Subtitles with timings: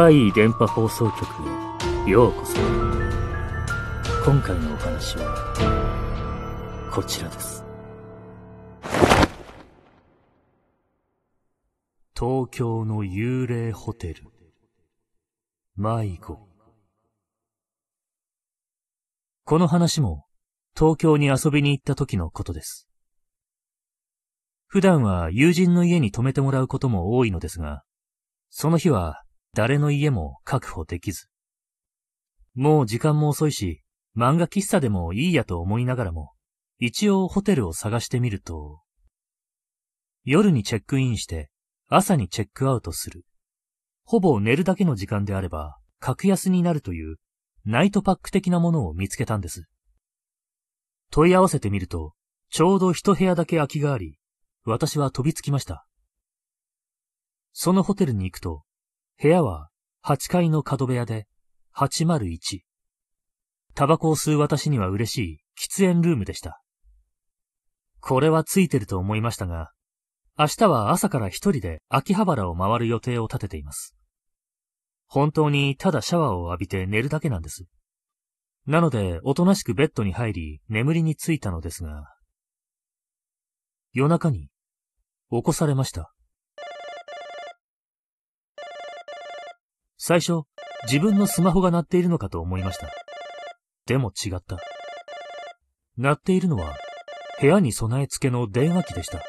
[0.00, 1.26] 怪異電波放送局
[2.06, 2.56] へようこそ。
[4.24, 7.64] 今回のお話は、こちらです。
[12.16, 14.22] 東京の幽霊ホテル、
[15.74, 16.48] 迷子。
[19.42, 20.26] この話も、
[20.76, 22.88] 東京に遊びに行った時のことです。
[24.68, 27.82] 普段は友人の家に泊めてもらうことも多いのですが、
[28.48, 31.28] その日は誰の家も確保できず。
[32.54, 33.82] もう時間も遅いし、
[34.16, 36.32] 漫画喫茶でもいいやと思いながらも、
[36.78, 38.82] 一応ホテルを探してみると、
[40.24, 41.50] 夜にチェックインして、
[41.88, 43.24] 朝にチェックアウトする。
[44.04, 47.16] ほぼ寝るだけの時間であれば、格安になるという、
[47.64, 49.64] ナイトパック的なものを見つけたんです。
[51.10, 52.12] 問い合わせてみると、
[52.50, 54.18] ちょうど一部屋だけ空きがあり、
[54.64, 55.86] 私は飛びつきました。
[57.52, 58.64] そのホテルに行くと、
[59.20, 59.68] 部屋は
[60.04, 61.26] 8階の角部屋で
[61.74, 62.60] 801。
[63.74, 66.62] タバコを吸う私には嬉しい喫煙ルームでした。
[67.98, 69.72] これはついてると思いましたが、
[70.38, 73.96] 明日は朝から一人で秋葉原を回る予定を立てています。
[75.08, 77.64] 本当にただシャワーを浴びて寝るだけなんです。
[78.66, 82.04] なので、おとなしくベッドに入り、眠りについたのですが、
[83.92, 84.48] 夜中に、
[85.30, 86.12] 起こされました。
[89.98, 90.44] 最初、
[90.84, 92.88] 自分のスマホが鳴っているのかと思いました。
[93.84, 94.56] でも違った。
[95.96, 96.72] 鳴っているのは、
[97.40, 99.20] 部屋に備え付けの電話機でした。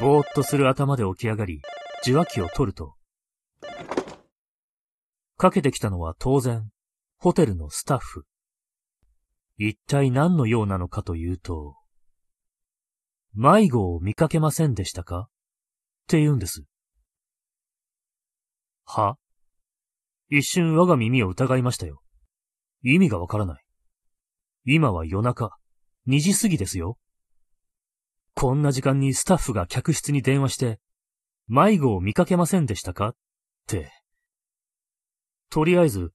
[0.00, 1.60] ぼーっとする頭で起き上がり、
[2.02, 2.94] 受話器を取ると、
[5.36, 6.70] かけてきたのは当然、
[7.18, 8.24] ホテルのスタッフ。
[9.58, 11.76] 一体何のようなのかというと、
[13.34, 15.20] 迷子を見かけませんでしたか？
[15.20, 15.28] っ
[16.08, 16.64] て言うんです。
[18.84, 19.16] は？
[20.30, 22.02] 一瞬我が耳を疑いましたよ。
[22.82, 23.64] 意味がわからない。
[24.66, 25.56] 今は夜中、
[26.08, 26.98] 2時過ぎですよ。
[28.34, 30.80] こんな時間にスタッフが客室に電話して、
[31.46, 33.08] 迷子を見かけませんでしたか？
[33.08, 33.16] っ
[33.66, 33.92] て。
[35.50, 36.12] とりあえず、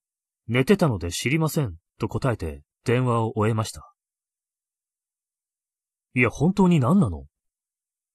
[0.48, 3.94] 寝てたので知りません、と答えて電話を終えました。
[6.14, 7.26] いや、本当に何なの？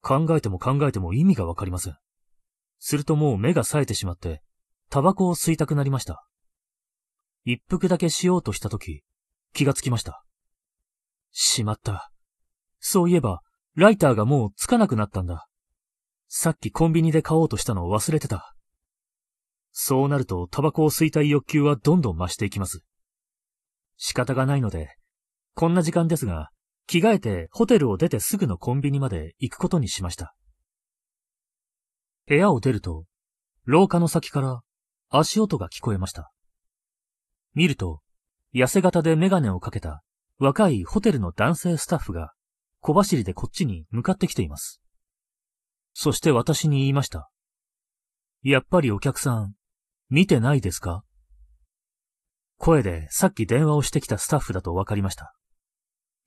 [0.01, 1.97] 考えても考えても意味がわかりません。
[2.79, 4.43] するともう目が冴えてしまって、
[4.89, 6.25] タバコを吸いたくなりました。
[7.43, 9.03] 一服だけしようとしたとき、
[9.53, 10.23] 気がつきました。
[11.31, 12.11] しまった。
[12.79, 13.41] そういえば、
[13.75, 15.47] ライターがもうつかなくなったんだ。
[16.27, 18.55] さっきコンビニで買おうとしたのを忘れてた。
[19.71, 22.81] そうなるとタバコを吸いたい欲求はどんどん増していきます。
[23.97, 24.95] 仕方がないので、
[25.53, 26.49] こんな時間ですが、
[26.87, 30.35] 着替えてホテルを出てすぐのコンビニまで行くことにしました。
[32.27, 33.05] 部屋を出ると、
[33.65, 34.61] 廊下の先から
[35.09, 36.31] 足音が聞こえました。
[37.53, 38.01] 見ると、
[38.53, 40.03] 痩せ型でメガネをかけた
[40.39, 42.33] 若いホテルの男性スタッフが
[42.81, 44.81] 小走りでこっちに向かってきています。
[45.93, 47.29] そして私に言いました。
[48.43, 49.53] やっぱりお客さん、
[50.09, 51.03] 見てないですか？
[52.57, 55.33] 声でさっき電話をしてきたスタッフだと分かりました。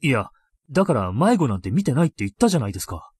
[0.00, 0.30] いや、
[0.70, 3.10] だから迷子なんて見てないって言ったじゃないですか。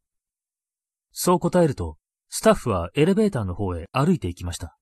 [1.12, 1.96] そう答えると、
[2.28, 4.76] スタッフはエレベーターの方へ歩いて行きました。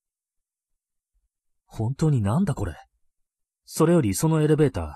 [1.76, 2.74] 本当になんだこれ？
[3.66, 4.94] それよりそのエレベーター、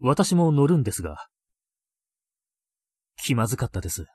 [0.00, 1.26] 私も乗るんですが。
[3.16, 4.06] 気まずかったです。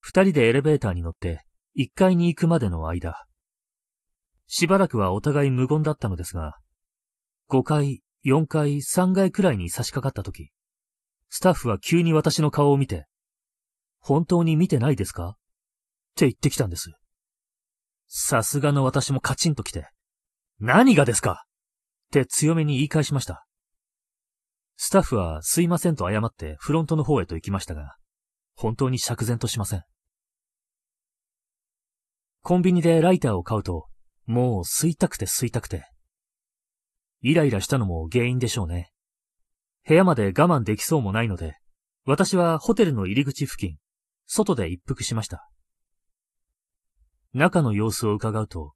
[0.00, 3.24] 二人でエレベーターに乗って、一階に行くまでの間。
[4.46, 6.58] しばらくはお互い無言だったのですが、
[7.48, 10.50] 5階、4階、3階くらいに差し掛かった時、
[11.30, 13.06] スタッフは急に私の顔を見て、
[14.00, 15.28] 本当に見てないですか？
[15.28, 15.32] っ
[16.16, 16.90] て言ってきたんです。
[18.08, 19.88] さすがの私もカチンと来て、
[20.64, 21.44] 何がですか？
[22.06, 23.44] って強めに言い返しました。
[24.76, 27.96] スタッフはすいませんと謝ってフロントの方へと行きましたが、
[28.54, 29.82] 本当に釈然としません。
[32.42, 33.88] コンビニでライターを買うと、
[34.26, 35.84] もう吸いたくて吸いたくて。
[37.22, 38.92] イライラしたのも原因でしょうね。
[39.88, 41.56] 部屋まで我慢できそうもないので、
[42.04, 43.78] 私はホテルの入り口付近、
[44.28, 45.50] 外で一服しました。
[47.32, 48.74] 中の様子を伺うと、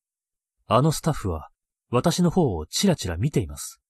[0.66, 1.48] あのスタッフは
[1.90, 3.80] 私の方をチラチラ見ています。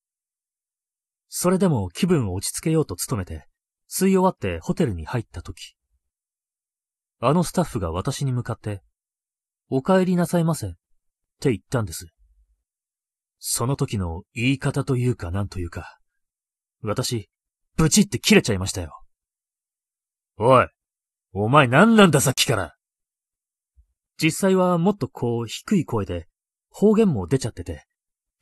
[1.28, 3.46] それでも気分を落ち着けようと努めて、
[3.90, 5.76] 吸い終わってホテルに入った時、
[7.20, 8.82] あのスタッフが私に向かって、
[9.70, 10.70] お帰りなさいませ、っ
[11.40, 12.08] て言ったんです。
[13.38, 15.98] その時の言い方というかなんというか、
[16.82, 17.31] 私、
[17.76, 19.02] ブチって切れちゃいましたよ。
[20.37, 20.69] おい、
[21.32, 22.75] お前何なんださっきから。
[24.19, 26.28] 実際はもっとこう低い声で、
[26.78, 27.87] 方言も出ちゃってて、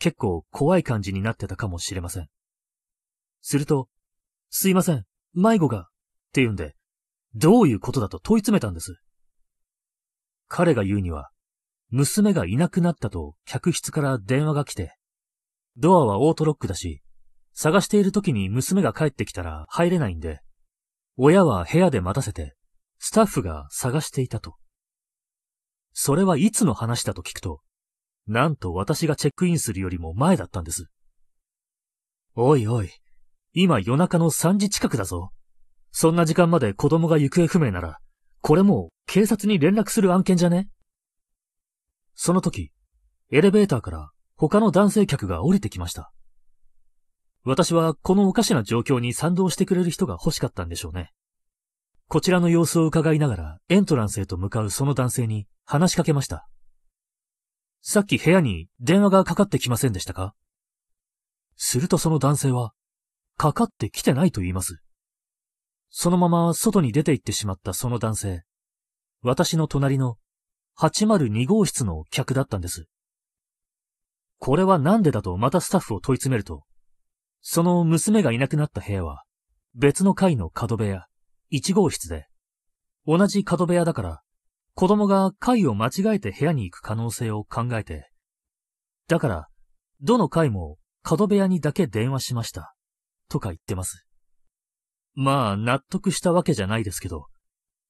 [0.01, 2.27] 結構怖い感じになってたかもしれません。
[3.43, 3.89] すると、
[4.51, 5.05] すいません、
[5.35, 5.85] 迷子が、っ
[6.33, 6.75] て言うんで、
[7.37, 8.97] どういうことだと問い詰めたんです。
[10.49, 11.31] 彼が言うには、
[11.91, 14.97] 娘がいなくなったと客室から電話が来て、
[15.77, 17.03] ドアはオートロックだし、
[17.53, 20.41] 探している時に娘が帰ってきたら入れないんで、
[21.17, 22.57] 親は部屋で待たせて、
[22.99, 24.57] スタッフが探していたと。
[25.93, 27.61] それはいつの話だと聞くと、
[28.27, 30.87] なんと私がチェックインするよりも前だったんです。
[32.35, 32.91] おいおい、
[33.53, 35.31] 今夜中の3時近くだぞ。
[35.93, 37.99] そんな時間まで子供が行方不明なら、
[38.41, 40.69] これもう警察に連絡する案件じゃね？
[42.15, 42.73] その時、
[43.31, 46.11] エレベーターから他の男性客が降りてきました。
[47.45, 51.13] 私はこのおかしな状況に賛同してくれる人が欲しかったんでしょうね。
[52.09, 56.49] こちらの様子を伺いながらエントランスへと向かうその男性に話しかけました。
[57.87, 60.35] さっき部屋に電話がかかってきませんでしたか？
[61.55, 62.73] するとその男性は、
[63.37, 64.81] かかってきてないと言います。
[65.91, 68.43] そのまま外に出て行ってしまったその男性、
[69.21, 70.17] 私の隣の
[70.79, 72.87] 802号室の客だったんです。
[74.39, 76.65] これはなんでだとまたスタッフを問い詰めると、
[77.43, 79.25] その娘がいなくなった部屋は、
[79.75, 81.05] 別の階の角部屋、
[81.53, 82.29] 1号室で、
[83.07, 84.23] 同じ角部屋だから、
[84.75, 88.11] 子供が階を間違えて部屋に行く可能性を考えて、
[89.07, 89.49] だから、
[90.01, 92.75] どの階も角部屋にだけ電話しました。
[93.29, 94.07] とか言ってます。
[95.15, 97.27] まあ、納得したわけじゃないですけど、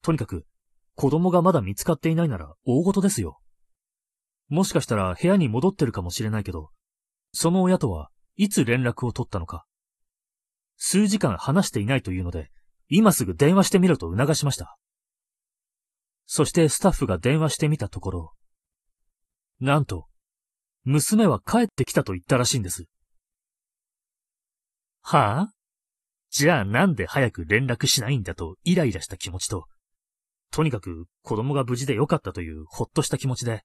[0.03, 0.47] とにかく、
[0.95, 3.41] 子供がまだ見つかっていないなら大事ですよ。
[4.49, 6.71] もしかしたら部屋に戻ってるかもしれないけど、
[7.33, 9.65] その親とはいつ連絡を取ったのか。
[10.77, 12.51] 数時間話していないというので、
[12.89, 14.77] 今すぐ電話してみろと促しました。
[16.27, 18.33] そしてスタッフが電話してみたところ、
[19.61, 20.07] なんと、
[20.85, 22.85] 娘は帰ってきたと言ったらしいんです。
[25.03, 25.53] はあ？
[26.31, 29.67] じゃあなんで早く連絡しないんだとイライラした気持ちと、
[30.51, 33.63] とにかく子供が無事でよかったというほっとした気持ちで、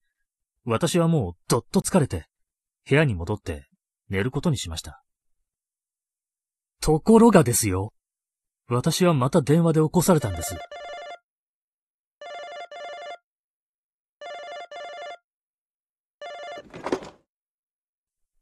[0.65, 2.27] 私はもうどっと疲れて、
[2.87, 3.67] 部屋に戻って
[4.09, 5.03] 寝ることにしました。
[6.81, 7.93] ところがですよ。
[8.67, 10.55] 私はまた電話で起こされたんです。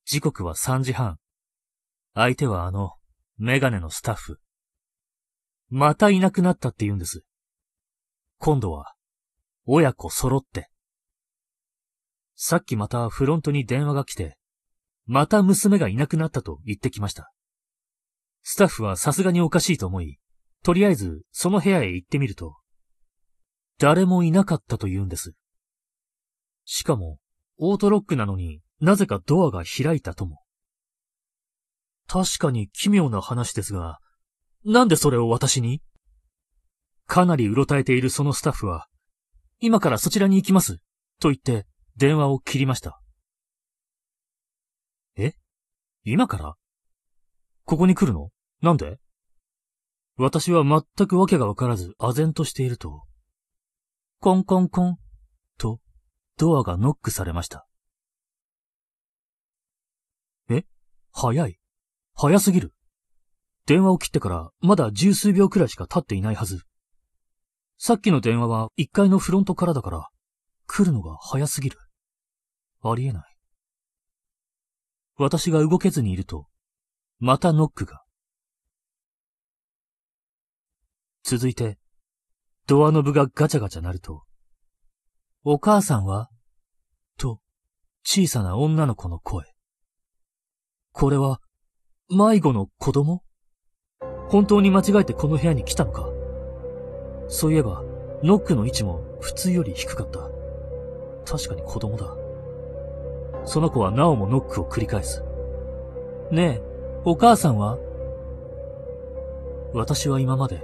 [0.09, 1.17] 時刻は3時半。
[2.13, 2.93] 相手はあの、
[3.37, 4.39] メガネのスタッフ。
[5.67, 7.25] またいなくなったって言うんです。
[8.37, 8.93] 今度は、
[9.65, 10.69] 親子揃って。
[12.35, 14.37] さっきまたフロントに電話が来て、
[15.07, 17.33] また娘がいなくなったと言ってきました。
[18.43, 20.19] スタッフはさすがにおかしいと思い、
[20.63, 22.55] とりあえずその部屋へ行ってみると、
[23.77, 25.33] 誰もいなかったと言うんです。
[26.63, 27.17] しかも、
[27.57, 30.41] オートロックなのになぜかドアが開いたとも。
[32.07, 33.99] 確かに奇妙な話ですが、
[34.63, 35.81] なんでそれを私に？
[37.05, 38.87] かなりうろたえているそのスタッフは、
[39.59, 40.77] 今からそちらに行きます、
[41.19, 41.65] と言って
[41.95, 43.01] 電話を切りました。
[45.17, 45.33] え？
[46.03, 46.55] 今から？
[47.65, 48.29] ここに来るの？
[48.61, 48.99] なんで？
[50.17, 53.03] 私は全くわけがわからず唖然としていると、
[54.19, 54.97] コンコンコン、
[55.57, 55.79] と、
[56.37, 57.67] ドアがノックされました。
[60.49, 60.65] え
[61.19, 61.57] 早い。
[62.13, 62.73] 早すぎる。
[63.65, 66.61] 電話を切ってからまだ十数秒くらいしか経っていないはず。
[67.79, 70.09] さっきの電話は一階のフロントからだから、
[70.67, 71.79] 来るのが早すぎる。
[72.83, 73.23] ありえない。
[75.17, 76.45] 私が動けずにいると、
[77.17, 78.03] またノックが。
[81.23, 81.79] 続いて、
[82.67, 84.21] ドアノブがガチャガチャ鳴ると、
[85.43, 86.29] お母さんは
[87.17, 87.39] と、
[88.03, 89.56] 小さな女の子の声。
[90.99, 91.39] これは、
[92.09, 93.21] 迷子の子供？
[94.29, 96.09] 本当に間違えてこの部屋に来たのか？
[97.27, 97.83] そういえば、
[98.23, 100.21] ノックの位置も普通より低かった。
[101.23, 102.15] 確かに子供だ。
[103.45, 105.21] その子はなおもノックを繰り返す。
[106.31, 106.61] ねえ、
[107.05, 107.77] お母さんは？
[109.75, 110.63] 私は今まで、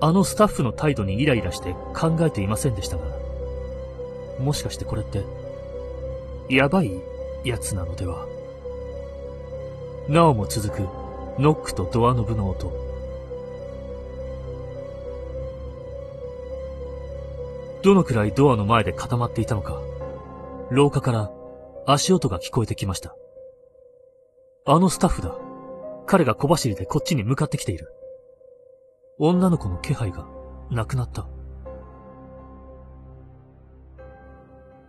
[0.00, 3.04] あのスタッフの態度にイライラして考えていませんでしたが、
[4.40, 5.24] もしかしてこれって、
[6.48, 7.02] やばい
[7.44, 8.26] やつなのでは？
[10.08, 10.80] なおも続く
[11.38, 12.72] ノックとドアノブの音。
[17.82, 19.82] どのくらいドアの前で固まっていたのか、
[20.70, 21.30] 廊下から
[21.86, 23.14] 足音が聞こえてきました。
[24.64, 25.36] あのスタッフだ。
[26.06, 27.92] 彼が小走りでこっちに向かってきている。
[29.18, 30.26] 女の子の気配が
[30.70, 31.28] なくなった。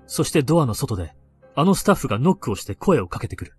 [0.08, 1.14] そしてドアの外で
[1.56, 3.59] あのスタッフがノックをして声をかけてくる。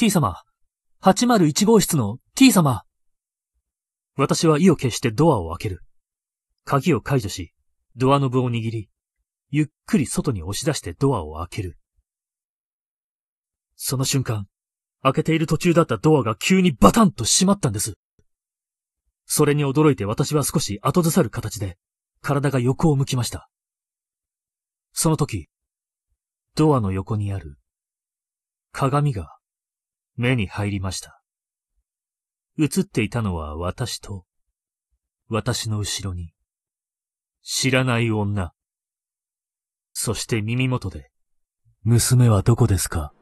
[0.00, 0.40] T 様、
[1.02, 2.84] 801号室の T 様。
[4.16, 5.82] 私は意を決してドアを開ける。
[6.64, 7.52] 鍵を解除し、
[7.96, 8.88] ドアノブを握り、
[9.50, 11.76] ゆっくり外に押し出してドアを開ける。
[13.76, 14.46] その瞬間、
[15.02, 17.98] 開けている途中だったドアが急にバタンと閉まったんです。
[19.26, 21.76] それに驚いて私は少し後ずさる形で、
[22.22, 23.50] 体が横を向きました。
[24.94, 25.50] その時、
[26.54, 27.58] ドアの横にある
[28.72, 29.36] 鏡が
[30.20, 31.22] 目に入りました。
[32.58, 34.26] 映っていたのは私と、
[35.30, 36.34] 私の後ろに、
[37.42, 38.52] 知らない女。
[39.94, 41.10] そして耳元で、
[41.84, 43.14] 娘はどこですか？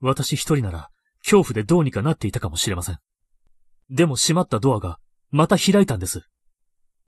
[0.00, 0.90] 私一人なら、
[1.22, 2.98] 恐怖でどうにかなっていたかもしれません。
[3.90, 4.98] でも閉まったドアが、
[5.30, 6.28] また開いたんです。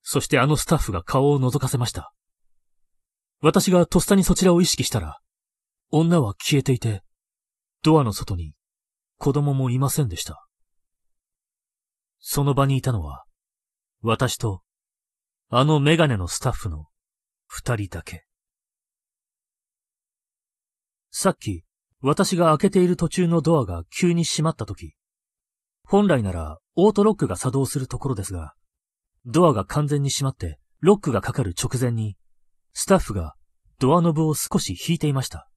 [0.03, 2.13] そしてあのスタッフが顔を覗かせました。
[3.39, 5.19] 私がとっさにそちらを意識したら、
[5.91, 7.03] 女は消えていて、
[7.83, 8.53] ドアの外に
[9.17, 10.47] 子供もいませんでした。
[12.19, 13.25] その場にいたのは、
[14.01, 14.61] 私と、
[15.49, 16.87] あのメガネのスタッフの
[17.45, 18.25] 二人だけ。
[21.11, 21.63] さっき、
[22.01, 24.95] 私が開けている途中のドアが急に閉まった時、
[25.83, 28.53] 本来ならオートロックが作動するところですが、
[29.25, 32.16] ドアが完全に閉まってロックがかかる直前に、
[32.79, 33.33] スタッフが
[33.79, 35.49] ドアノブを少し引いていました。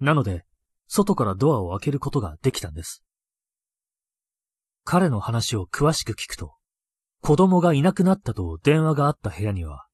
[0.00, 0.44] なので、
[0.88, 3.04] 外からドアを開けることができたんです。
[4.82, 6.54] 彼の話を詳しく聞くと、
[7.22, 9.86] 子供がいなくなったと電話があった部屋には、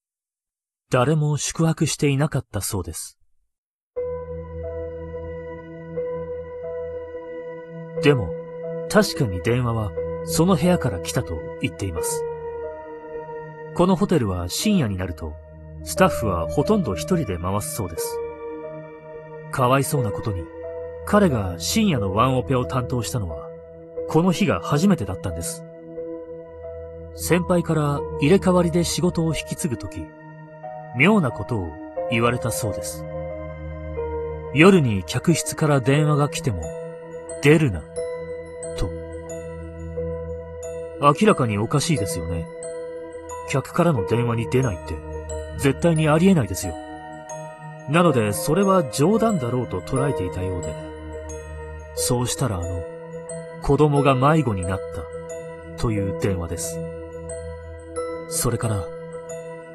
[0.89, 3.19] 誰も宿泊していなかったそうです。
[8.03, 8.31] でも、
[8.91, 9.93] 確かに電話は
[10.25, 12.25] その部屋から来たと言っています。
[13.75, 15.35] このホテルは深夜になると、
[15.85, 18.19] スタッフはほとんど一人で回すそうです。
[19.51, 20.45] かわいそうなことに、
[21.05, 23.49] 彼が深夜のワンオペを担当したのは、
[24.09, 25.65] この日が初めてだったんです。
[27.15, 30.07] 先輩から入れ替わりで仕事を引き継ぐとき、
[30.97, 31.69] 妙なことを
[32.11, 33.05] 言われたそうです。
[34.55, 36.63] 夜に客室から電話が来ても、
[37.43, 37.83] 出るな、
[38.77, 38.89] と。
[41.01, 42.47] 明らかにおかしいですよね。
[43.51, 45.12] 客からの電話に出ないって、
[45.63, 46.75] 絶対にありえないですよ。
[47.89, 50.75] なので、それは冗談だろうと捉えていたようで、
[51.95, 52.85] そうしたらあの、
[53.63, 54.81] 子供が迷子になっ
[55.77, 56.81] た、という電話です。
[58.29, 58.85] それから、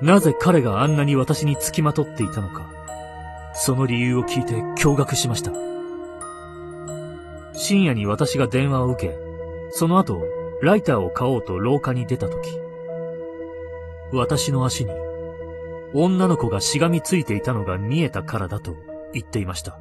[0.01, 2.69] なぜ彼があんなに私に付きまとっていたのか、
[3.53, 5.53] その理由を聞いて驚愕しました。
[7.53, 9.17] 深夜に私が電話を受け、
[9.71, 10.21] その後、
[10.61, 12.59] ライターを買おうと廊下に出た時、
[14.11, 14.91] 私の足に、
[15.93, 18.75] 女の子がしがみついていたのが見えたからだと
[19.13, 19.79] 言っていました。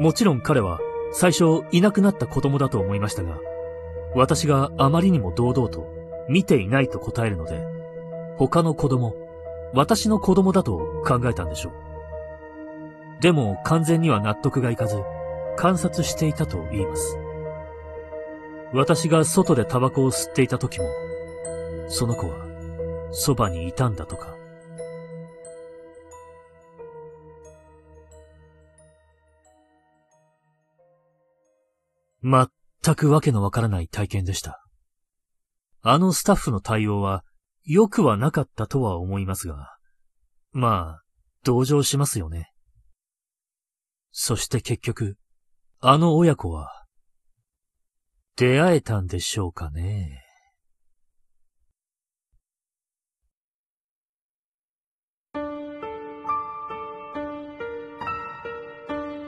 [0.00, 0.80] もちろん彼は
[1.12, 3.38] 最初いなくなった子供だと思いましたが、
[4.14, 5.88] 私があまりにも堂々と
[6.28, 7.64] 見ていないと答えるので、
[8.36, 9.14] 他の子供、
[9.72, 13.22] 私の子供だと考えたんでしょう。
[13.22, 15.02] でも完全には納得がいかず、
[15.56, 17.16] 観察していたと言います。
[18.72, 20.86] 私が外でタバコを吸っていた時も、
[21.88, 22.43] その子は
[23.14, 24.34] そばにいたんだとか。
[32.22, 34.64] 全くわけのわからない体験でした。
[35.82, 37.24] あのスタッフの対応は
[37.64, 39.76] 良くはなかったとは思いますが、
[40.52, 41.02] まあ、
[41.44, 42.50] 同情しますよね。
[44.10, 45.16] そして結局、
[45.80, 46.84] あの親子は、
[48.36, 50.23] 出会えたんでしょうかね。